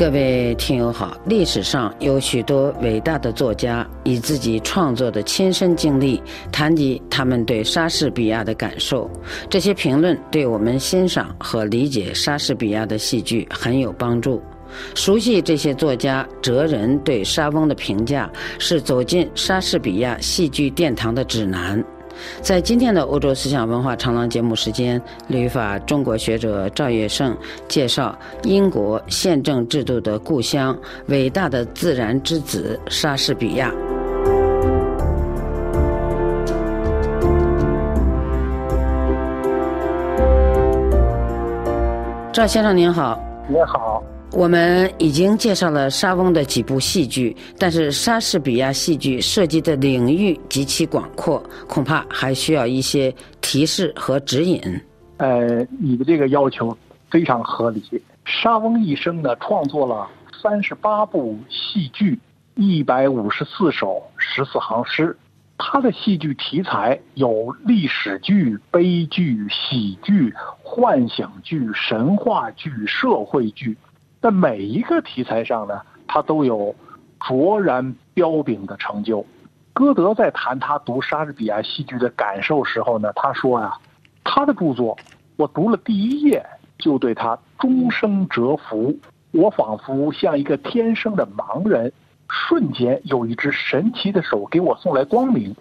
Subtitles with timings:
[0.00, 9.10] 各位听友好，历史上有许多伟大的作家以自己创作的亲身经历谈及他们对莎士比亚的感受，
[9.50, 14.40] 这些评论对我们欣赏和理解莎士比亚的戏剧很有帮助。
[14.94, 21.84] 熟悉这些作家哲人对莎翁的评价，是走进莎士比亚戏剧殿堂的指南。
[22.40, 27.36] 在今天的欧洲思想文化长廊节目时间，旅法中国学者赵月胜
[27.68, 30.76] 介绍英国宪政制度的故乡——
[31.08, 33.72] 伟大的自然之子莎士比亚。
[42.32, 44.02] 赵先生您好，你好。
[44.32, 54.60] 我们已经介绍了莎翁的几部戏剧，但是莎士比亚戏剧涉及的领域极其广阔，恐怕还需要一些提示和指引。
[55.16, 56.76] 呃，你的这个要求
[57.10, 57.82] 非常合理。
[58.24, 60.08] 莎翁一生呢，创作了
[60.40, 62.18] 三十八部戏剧，
[62.54, 65.16] 一百五十四首十四行诗。
[65.58, 73.76] 他的戏剧题材有历史剧、悲剧、喜剧、幻想剧、神话剧、社会剧。
[74.20, 76.74] 在每一个题材上呢，他都有
[77.20, 79.24] 卓然彪炳的成就。
[79.72, 83.72] 歌德在谈他读莎士比亚戏剧的感受时候呢，他说呀，
[84.22, 84.98] 他的著作
[85.36, 86.44] 我读了第一页
[86.78, 88.94] 就对他终生折服，
[89.32, 91.90] 我仿佛像一个天生的盲人，
[92.28, 95.54] 瞬间有一只神奇的手给我送来光明，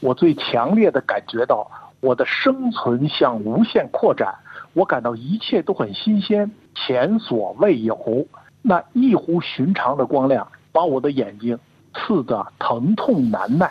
[0.00, 1.70] 我最强烈的感觉到
[2.00, 4.34] 我的生存向无限扩展。
[4.74, 8.26] 我感到一切都很新鲜，前所未有。
[8.62, 11.58] 那异乎寻常的光亮把我的眼睛
[11.94, 13.70] 刺得疼痛难耐。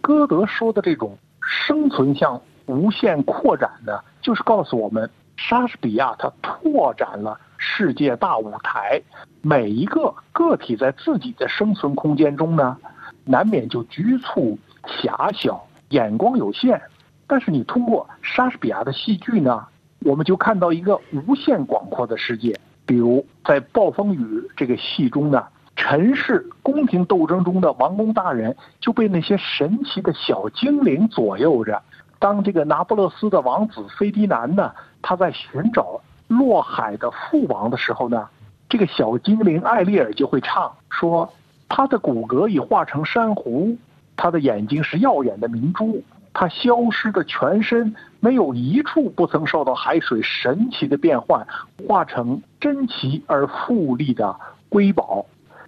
[0.00, 9.00] 歌德说的这种生存向无限扩展呢，就是告诉我们，莎士比亚他拓展了世界大舞台。
[9.42, 12.76] 每一个个体在自己的生存空间中呢，
[13.24, 16.80] 难免就局促、狭小，眼光有限。
[17.30, 19.64] 但是你通过莎士比亚的戏剧呢？
[20.00, 24.18] 我们就看到一个无限广阔的世界，比如在《暴风雨》
[24.56, 25.46] 这个戏中呢，
[25.76, 31.80] 尘世宫廷斗争中的王公大人就被那些神奇的小精灵左右着。
[32.18, 38.26] 当这个拿破勒斯的王子菲迪南呢，他在寻找落海的父王的时候呢，
[38.68, 41.32] 这个小精灵艾丽尔就会唱说
[41.68, 43.76] ：“他的骨骼已化成珊瑚，
[44.16, 46.02] 他的眼睛是耀眼的明珠。”
[46.32, 51.46] 他消失的全身没有一处不曾受到海水神奇的变换，
[51.86, 54.36] 化成珍奇而富丽的
[54.68, 55.26] 瑰宝。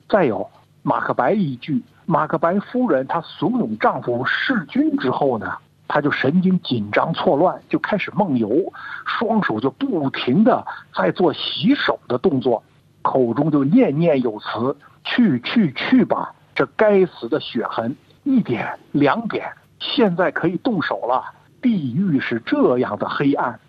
[0.09, 0.39] 再有
[0.83, 5.57] 《马克白》一句，马克白夫人她怂恿丈夫弑君之后呢，
[5.89, 8.73] 她就神经紧张错乱，就开始梦游，
[9.05, 12.63] 双手就不停的在做洗手的动作，
[13.03, 19.51] 口中就念念有词：“去去去吧，这该死的血痕，一点两点。”
[19.83, 21.25] 现在可以动手了。
[21.61, 23.61] 地狱是这样的黑暗，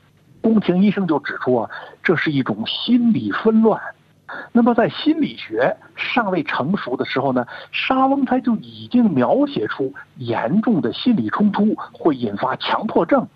[0.41, 1.69] 宫廷医生就指出啊，
[2.01, 3.79] 这是一种心理纷乱。
[4.51, 13.27] 那么在心理学尚未成熟的时候呢，莎翁他就已经描写出严重的心理冲突会引发强迫症。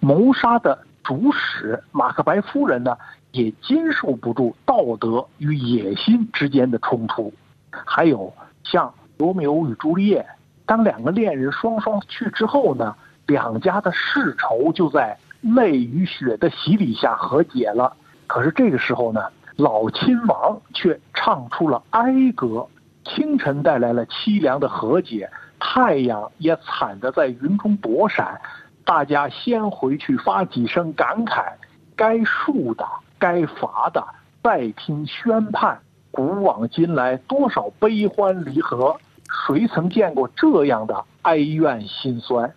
[0.00, 2.96] 谋杀的主使马克白夫人呢，
[3.32, 7.34] 也经受不住道德与野心之间的冲突。
[7.70, 8.32] 还有
[8.64, 10.24] 像罗密欧与朱丽叶。
[10.66, 12.94] 当两个恋人双双去之后呢，
[13.26, 17.96] 两家的世仇就在泪与血的洗礼下和解了。
[18.26, 22.66] 可是这个时候呢，老亲王却唱出了哀歌，
[23.04, 28.40] 清晨带来了凄凉的和解，太阳也惨的在云中躲闪。
[28.84, 31.44] 大家先回去发几声感慨，
[31.94, 32.84] 该恕的
[33.18, 34.04] 该罚的，
[34.42, 35.78] 再听宣判。
[36.10, 38.96] 古往今来，多少悲欢离合。
[39.28, 42.52] 谁曾见过这样的哀怨心酸？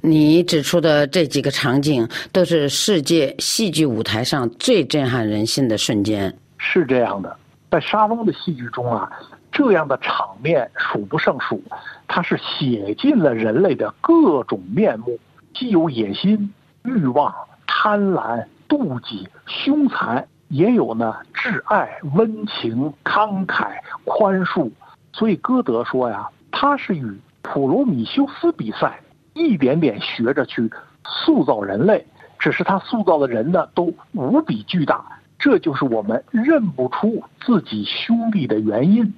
[0.00, 6.36] 你指出的这几个场景，都是世界戏剧舞台上最震撼人心的瞬间。
[6.58, 7.36] 是这样的，
[7.70, 9.10] 在莎翁的戏剧中啊，
[9.52, 11.62] 这样的场面数不胜数。
[12.08, 15.18] 它是写尽了人类的各种面目，
[15.54, 16.52] 既有野心、
[16.82, 17.32] 欲望、
[17.66, 23.70] 贪婪、妒忌、凶残，也有呢挚爱、温情、慷慨、
[24.04, 24.68] 宽恕。
[25.12, 29.00] 所以歌德说呀，他是与普罗米修斯比赛，
[29.34, 30.70] 一点点学着去
[31.04, 32.06] 塑造人类。
[32.38, 39.14] 只是他塑造的人呢，都无比巨大，这就是我们认不出自己兄弟的原因。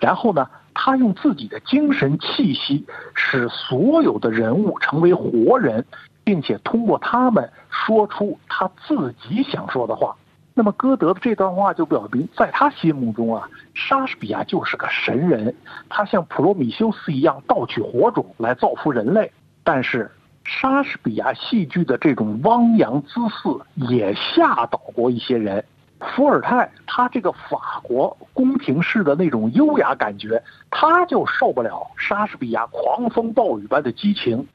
[0.00, 5.84] 然后呢，他用自己的精神气息，使所有的人物成为活人，
[6.24, 10.16] 并且通过他们说出他自己想说的话。
[10.56, 15.52] 那么歌德的这段话就表明，在他心目中啊，莎士比亚就是个神人，
[15.88, 19.32] 他像普罗米修斯一样盗取火种来造福人类。
[19.64, 20.08] 但是，
[20.44, 25.64] 莎士比亚戏剧的这种汪洋姿势也吓倒过一些人。
[25.98, 30.40] 伏尔泰他这个法国宫廷式的那种优雅感觉，
[30.70, 34.46] 他就受不了莎士比亚狂风暴雨般的激情，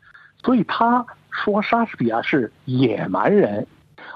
[0.43, 3.67] 所以他说莎士比亚是野蛮人。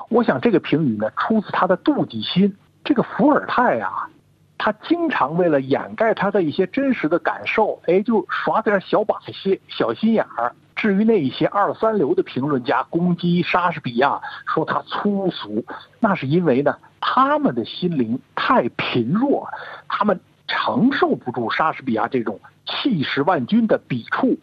[0.10, 2.56] 我想这个评语呢，出自他的妒忌心。
[2.84, 4.10] 这个伏尔泰啊，
[4.58, 10.54] 他经常为了掩盖他的一些真实的感受，哎，就耍点小把戏、小心眼儿。
[10.76, 14.20] 至于那一些二三流的评论家攻击莎士比亚，
[14.54, 15.64] 说他粗俗，
[16.02, 19.48] 那是因为呢，他们的心灵太贫弱，
[19.88, 24.38] 他们承受不住莎士比亚这种气势万钧的笔触。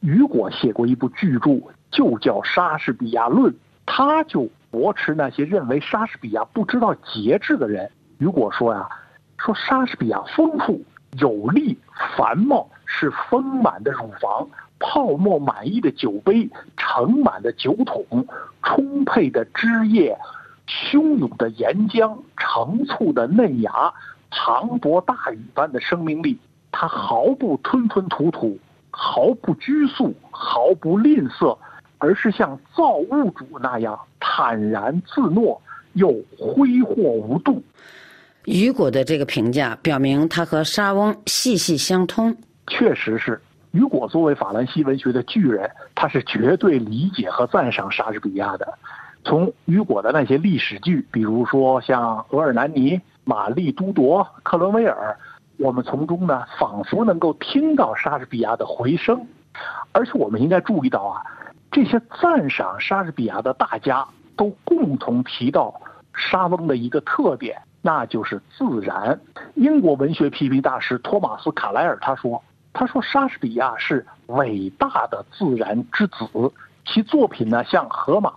[0.00, 3.50] 雨果写过一部巨著，就叫《莎士比亚论》，
[3.86, 4.50] 他就。
[4.76, 7.90] 驳斥那些认为莎士比亚不知道节制的人。
[8.18, 8.86] 雨果说呀，
[9.38, 10.82] 说莎士比亚丰富、
[11.18, 11.78] 有力、
[12.14, 14.46] 繁茂，是丰满的乳房、
[14.78, 18.04] 泡沫满溢的酒杯、盛满的酒桶、
[18.62, 20.14] 充沛的汁液、
[20.66, 23.94] 汹涌的岩浆、成簇的嫩芽、
[24.30, 26.38] 磅礴大雨般的生命力。
[26.70, 28.58] 他毫不吞吞吐吐，
[28.90, 31.56] 毫不拘束，毫不吝啬。
[31.98, 35.60] 而是像造物主那样坦然自若，
[35.94, 36.08] 又
[36.38, 37.62] 挥霍无度。
[38.44, 42.36] 雨果的这个评价表明，他和莎翁息息相通。
[42.68, 43.40] 确实是，
[43.72, 48.78] 雨果作为法兰西文学的巨人，他是绝对理解和赞赏莎士比亚的。
[49.24, 52.92] 从雨果的那些历史剧，比如说像《额尔南尼》
[53.24, 55.16] 《玛丽都铎》《克伦威尔》，
[55.64, 59.26] 我们从中呢，仿佛能够听到莎士比亚的回声。
[59.90, 61.22] 而且，我们应该注意到啊。
[61.76, 64.02] 这些赞赏莎士比亚的大家
[64.34, 65.78] 都共同提到
[66.14, 69.20] 莎翁的一个特点，那就是自然。
[69.56, 72.42] 英国文学批评大师托马斯·卡莱尔他说
[72.72, 76.14] ：“他说莎士比亚是伟大的自然之子，
[76.86, 78.32] 其作品呢像荷马、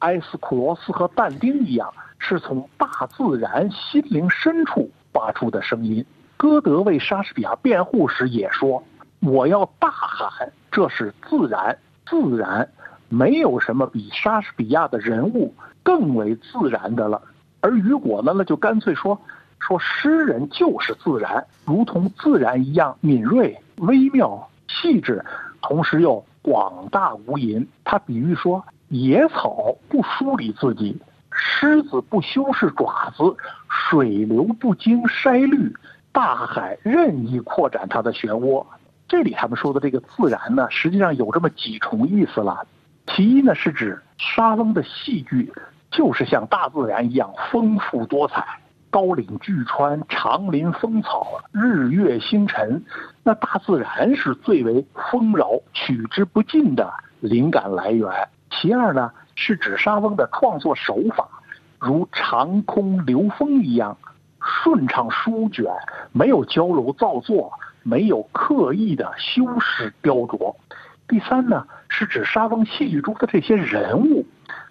[0.00, 6.04] 埃斯库罗斯和但丁一样，是从大自然心灵深处发出的声音。”
[6.36, 8.82] 歌德为莎士比亚辩护时也说
[9.22, 12.68] ：“我要大喊，这是自然。”自然，
[13.10, 15.52] 没有什么比莎士比亚的人物
[15.82, 17.20] 更为自然的了。
[17.60, 19.20] 而雨果呢，那就干脆说，
[19.58, 25.22] 说诗人就是自然，如同自然一样敏锐、微妙、细致，
[25.60, 27.66] 同时又广大无垠。
[27.84, 30.96] 他比喻说，野草不梳理自己，
[31.32, 33.36] 狮子不修饰爪子，
[33.68, 35.74] 水流不经筛滤，
[36.12, 38.64] 大海任意扩展它的漩涡。
[39.08, 42.64] 这里他们说的这个自然呢，实际上有这么几重意思了。
[43.16, 45.52] 其一呢，是指莎翁的戏剧
[45.90, 48.44] 就是像大自然一样丰富多彩，
[48.88, 52.82] 高岭巨川、长林风草、日月星辰，
[53.24, 58.08] 那大自然是最为丰饶、取之不尽的灵感来源。
[58.50, 61.28] 其二呢，是指莎翁的创作手法，
[61.78, 63.96] 如长空流风一样
[64.40, 65.66] 顺畅舒卷，
[66.12, 67.52] 没有娇柔造作。
[67.82, 70.54] 没有刻意的修饰雕琢。
[71.10, 74.24] 第三呢，是指莎翁戏剧中的这些人物，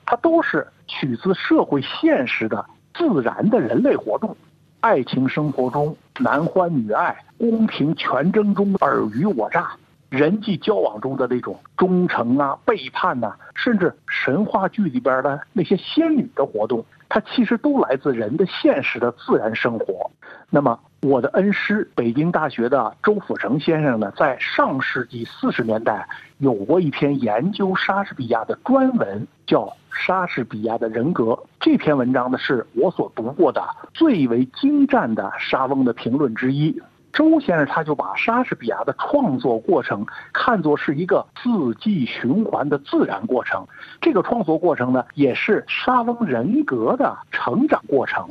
[0.05, 4.37] 他都是取自社会现实的自然的人类活动，
[4.79, 9.71] 爱情生活中男欢女爱，宫廷权争中尔虞我诈，
[10.07, 20.09] 人际交往中的那种忠诚啊、背叛呐，甚至神话剧里边的那些仙女的活动，它其实都来自人的现实的自然生活。
[20.49, 20.79] 那么。
[21.01, 26.05] 我的恩师，北京大学的周辅成先生呢，在上世纪四十年代
[26.39, 29.61] 有过一篇研究莎士比亚的专文，叫
[29.93, 31.23] 《莎士比亚的人格》。
[31.61, 33.63] 这篇文章呢，是我所读过的
[33.93, 36.77] 最为精湛的莎翁的评论之一。
[37.11, 43.67] 周先生他就把莎士比亚的创作过程看作是一个四季循环的自然过程，
[43.99, 48.27] 这个创作过程呢，也是莎翁人格的成长过程。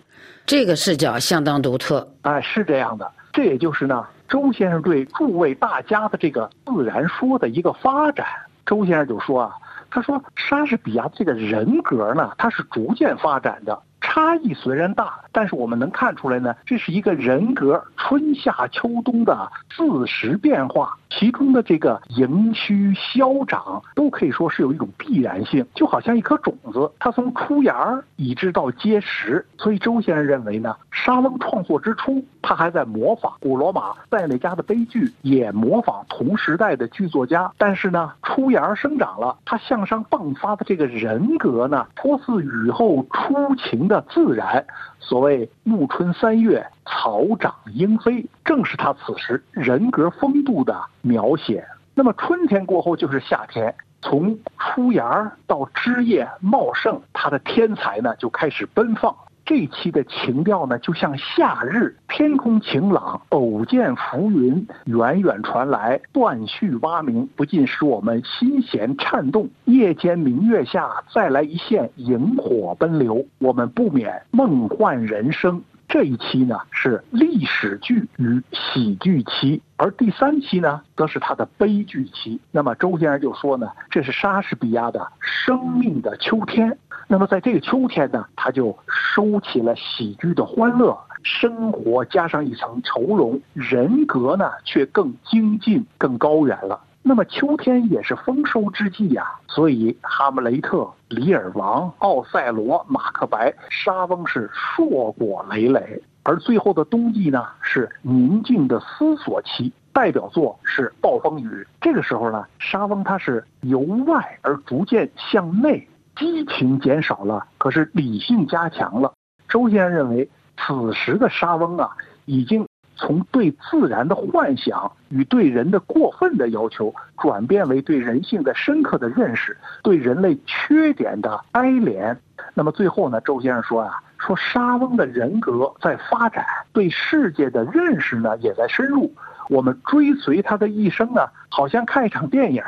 [0.46, 3.10] 这个视角相当独特，哎，是这样的。
[3.32, 8.26] 这也就是呢，周先生对诸位大家的这个自然说的一个发展。
[8.64, 9.52] 周先生就说啊，
[9.90, 13.82] 他说莎士比亚这个人格呢，它是逐渐发展的。
[14.00, 20.96] 差异虽然大，但是我们能看出来呢，这是一个人格春夏秋冬的自时变化。
[21.10, 29.44] 其中的这个盈虚消长都可以说是有一种必然性，就好像一颗种子，它从出芽儿一直到结实。
[29.56, 37.50] 所以周先生认为呢，沙翁创作之初，他还在模仿古罗马塞内加的悲剧，也模仿同时代的剧作家。
[37.56, 44.64] 但是呢，出芽儿生长了，他向上迸发的这个人格呢，颇似雨后初晴的自然。
[45.00, 51.66] 所所谓暮春三月，草长莺飞，正是他此时人格风度的描写。
[51.92, 59.12] 那么春天过后就是夏天，从出芽到枝叶茂盛，他的天才呢就开始奔放。
[59.48, 69.48] 这一期的情调呢，就像夏日天空晴朗，偶见浮云远远传来，断续蛙鸣，不禁使我们心弦颤动。
[69.64, 75.62] 夜间明月下，再来一线萤火奔流，我们不免梦幻人生。
[75.88, 82.38] 这一期呢是历史剧与喜剧期，而第三期呢则是他的悲剧期。
[82.50, 86.76] 那么周先生就说呢，这是莎士比亚的生命的秋天。
[87.10, 88.76] 那么在这个秋天呢，他就
[89.18, 96.80] 收起了喜剧的欢乐，生活加上一层愁容，人格呢却更精进、更高远了。
[97.02, 111.66] 那么秋天也是丰收之际呀，所以哈姆雷特、李尔王、奥赛罗、马克白、沙翁是硕果累累，而最后的冬季呢是宁静的思索期，代表作是暴风雨。
[111.80, 119.12] 这个时候呢，沙翁他是由外而逐渐向内，激情减少了，可是理性加强了。
[119.48, 121.90] 周先生认为，此时的沙翁啊，
[122.24, 122.66] 已经。
[123.00, 132.16] 从对自然的幻想与对人的过分的要求，转变为对人性的深刻的认识，对人类缺点的哀怜。
[132.54, 133.20] 那么最后呢？
[133.20, 139.14] 周先生说啊，说沙翁的人格在发展，对世界的认识呢也在深入。
[139.48, 142.60] 我们追随他的一生呢，好像看一场电影，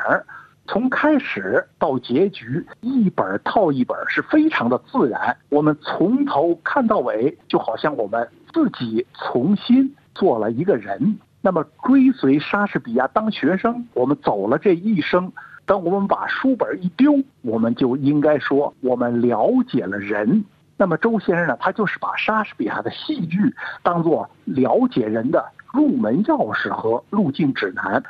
[0.67, 5.35] 从开始到结局，一本套一本，是非常的自然。
[5.49, 9.95] 我们从头看到尾，就好像我们自己重新。
[10.13, 15.31] 做了一个人，那么追随莎士比亚当学生，我们走了这一生。
[15.65, 17.13] 当我们把书本一丢，
[17.43, 20.43] 我们就应该说我们了解了人。
[20.75, 28.03] 那么周先生呢，他就是把莎士比亚的戏剧当做了解人的入门钥匙和路径指南。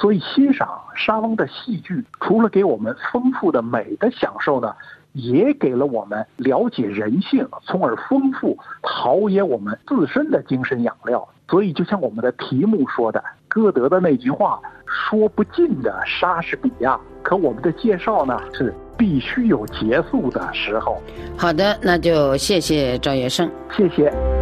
[0.00, 4.74] 所以欣赏沙翁的戏剧，除了给我们丰富的美的享受呢，
[5.12, 11.28] 也给了我们了解人性，从而丰富陶冶我们自身的精神养料。
[11.48, 14.58] 所以，就像我们的题目说的，歌德的那句话
[14.88, 20.96] “说不尽的莎士比亚”，可我们的介绍呢是必须有结束的时候。
[21.36, 24.41] 好的，那就谢谢赵业胜，谢谢。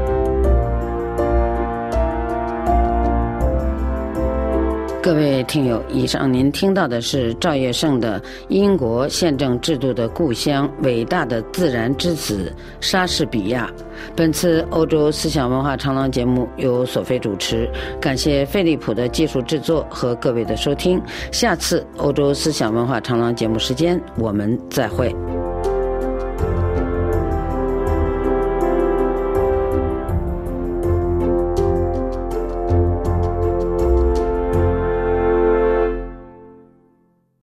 [5.03, 13.67] 各位听友，以上您听到的是赵业胜的《英国宪政制度的故乡：伟大的自然之子莎士比亚》。
[14.15, 17.67] 本次欧洲思想文化长廊节目由索菲主持，
[17.99, 21.01] 感谢飞利浦的技术制作和各位的收听。
[21.33, 25.15] 下次欧洲思想文化长廊节目时间，我们再会。